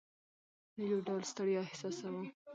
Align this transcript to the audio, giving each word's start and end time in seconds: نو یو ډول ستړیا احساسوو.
نو 0.75 0.83
یو 0.91 0.99
ډول 1.07 1.21
ستړیا 1.31 1.61
احساسوو. 1.65 2.23